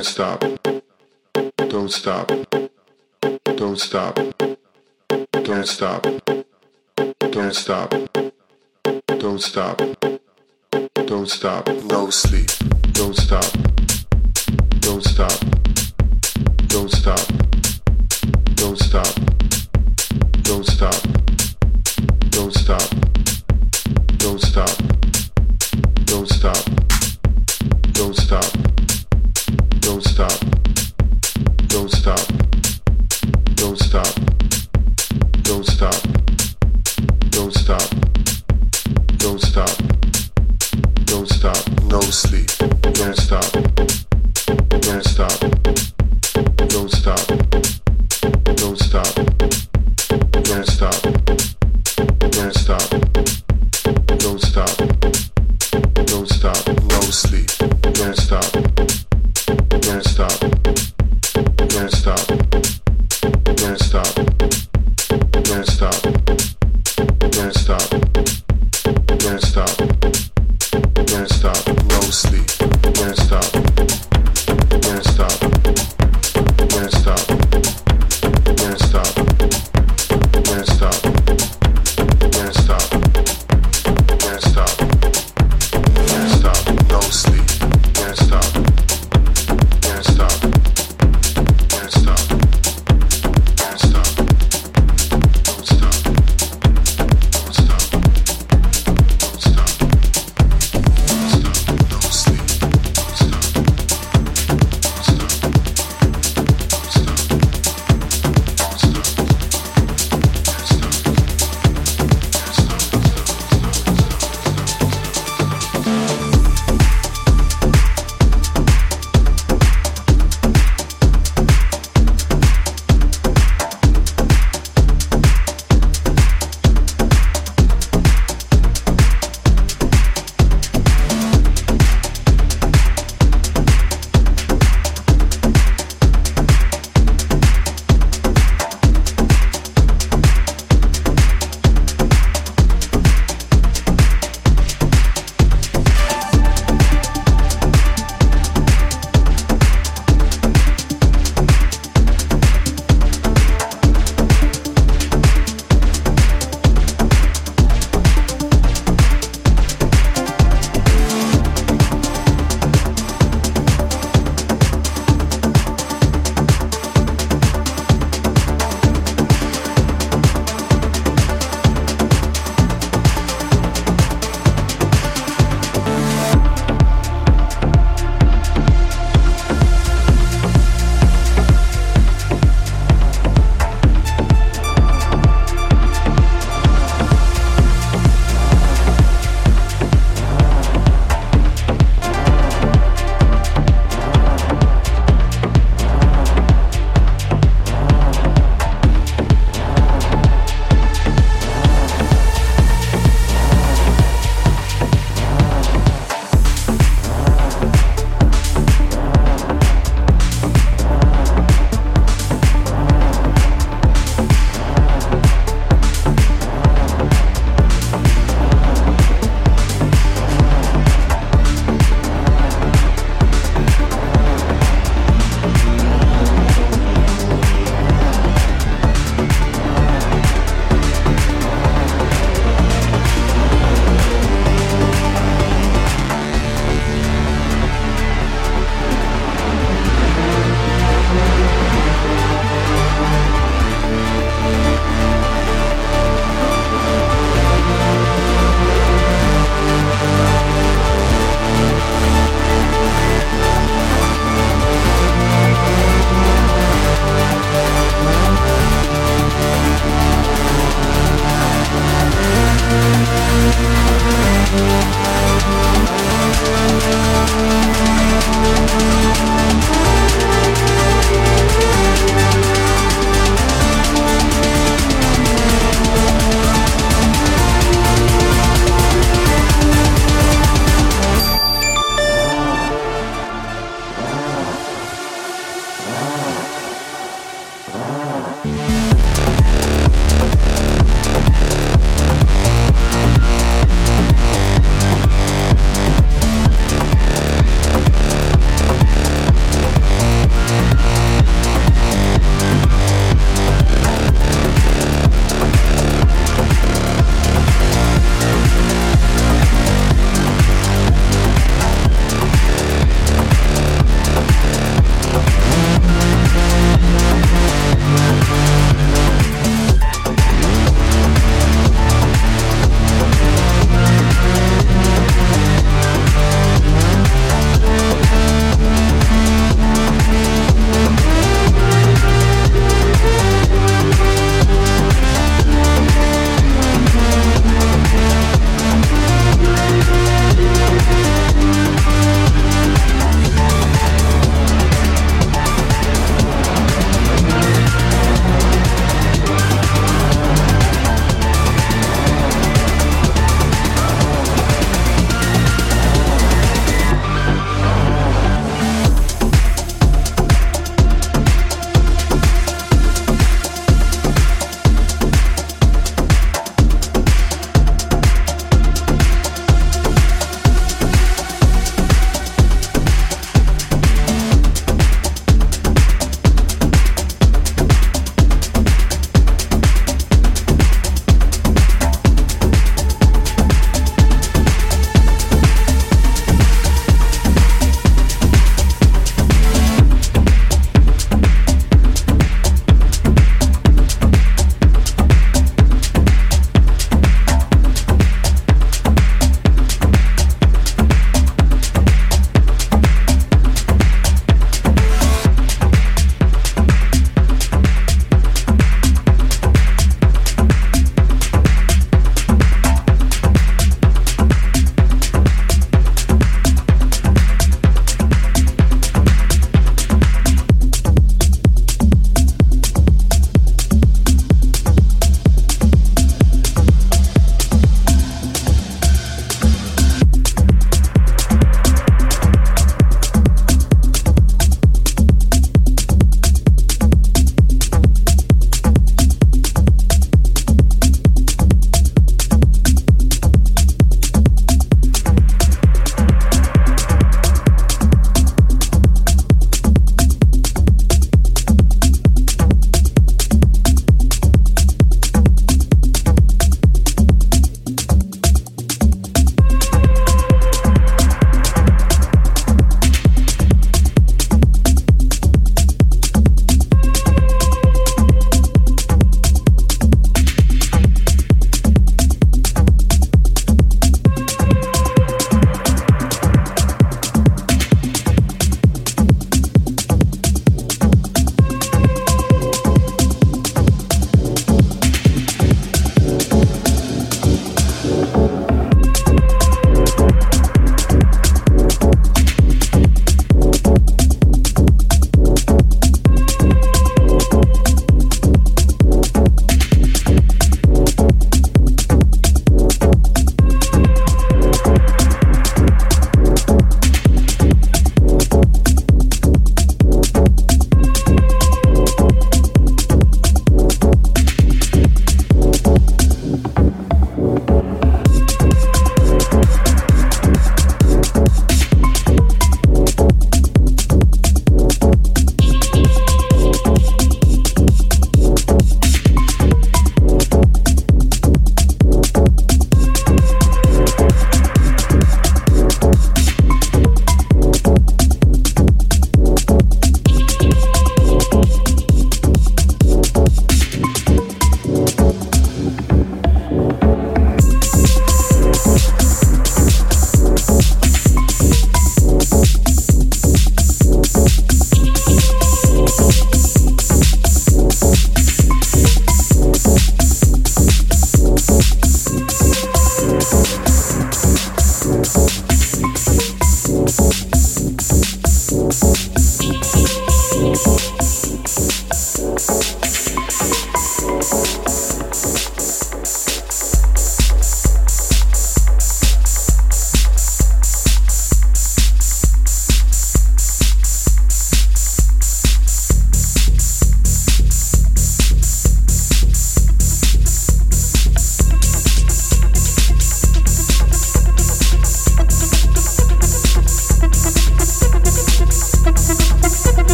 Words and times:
Don't 0.00 0.06
stop. 0.06 0.40
Don't 1.68 1.90
stop. 1.90 2.32
Don't 3.58 3.78
stop. 3.78 4.14
Don't 5.44 5.66
stop. 5.66 6.06
Don't 7.30 7.54
stop. 7.54 7.90
Don't 9.18 9.42
stop. 9.42 9.82
Don't 11.04 11.28
stop. 11.28 11.68
No 11.84 12.08
sleep. 12.08 12.48
Don't 12.94 13.14
stop. 13.14 13.44
Don't 14.80 15.04
stop. 15.04 15.38
Don't 16.68 16.90
stop. 16.90 17.26
Don't 18.56 18.78
stop. 18.78 19.14
Don't 20.44 20.64
stop. 20.64 21.19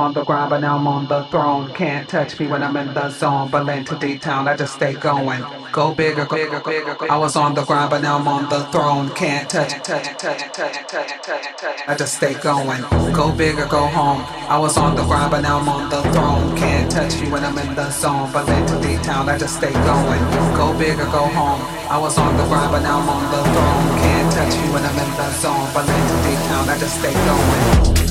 On 0.00 0.14
the 0.14 0.24
ground, 0.24 0.50
but 0.50 0.60
now 0.60 0.76
I'm 0.76 0.86
on 0.86 1.06
the 1.06 1.22
throne. 1.24 1.72
Can't 1.74 2.08
touch 2.08 2.38
me 2.40 2.46
when 2.46 2.62
I'm 2.62 2.76
in 2.76 2.92
the 2.94 3.10
zone. 3.10 3.50
Berlin 3.50 3.84
to 3.84 3.96
D-Town, 3.96 4.48
I 4.48 4.56
just 4.56 4.74
stay 4.74 4.94
going. 4.94 5.42
Go 5.72 5.94
bigger, 5.94 6.24
go 6.24 6.36
bigger, 6.36 6.60
go 6.60 6.70
bigger. 6.70 7.12
I 7.12 7.16
was 7.16 7.36
on 7.36 7.54
the 7.54 7.64
ground, 7.64 7.90
but 7.90 8.02
now 8.02 8.18
I'm 8.18 8.26
on 8.26 8.48
the 8.48 8.64
throne. 8.72 9.10
Can't 9.10 9.48
touch, 9.48 9.72
touch, 9.82 10.06
touch, 10.18 10.52
touch, 10.52 10.88
touch, 10.88 11.22
touch. 11.22 11.80
I 11.86 11.94
just 11.96 12.16
stay 12.16 12.34
going. 12.34 12.82
Go 13.12 13.30
bigger, 13.32 13.66
go 13.66 13.86
home. 13.86 14.22
I 14.48 14.58
was 14.58 14.76
on 14.76 14.96
the 14.96 15.04
ground, 15.04 15.30
but 15.30 15.42
now 15.42 15.58
I'm 15.60 15.68
on 15.68 15.88
the 15.90 16.02
throne. 16.12 16.56
Can't 16.56 16.90
touch 16.90 17.20
me 17.20 17.30
when 17.30 17.44
I'm 17.44 17.56
in 17.58 17.74
the 17.74 17.90
zone. 17.90 18.32
Berlin 18.32 18.66
to 18.66 18.80
D-Town, 18.80 19.28
I 19.28 19.38
just 19.38 19.56
stay 19.56 19.72
going. 19.72 20.22
Go 20.56 20.76
bigger, 20.78 21.04
go 21.06 21.24
home. 21.38 21.60
I 21.88 21.98
was 21.98 22.18
on 22.18 22.36
the 22.36 22.46
ground, 22.46 22.72
but 22.72 22.80
now 22.80 22.98
I'm 22.98 23.08
on 23.08 23.24
the 23.30 23.42
throne. 23.54 24.00
Can't 24.02 24.32
touch 24.32 24.54
me 24.60 24.72
when 24.72 24.84
I'm 24.84 24.98
in 24.98 25.10
the 25.16 25.30
zone. 25.38 25.68
Berlin 25.72 26.02
to 26.10 26.16
D-Town, 26.26 26.68
I 26.68 26.78
just 26.78 26.98
stay 26.98 27.14
going. 27.14 28.09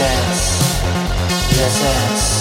Let's 0.00 1.80
dance. 1.82 2.39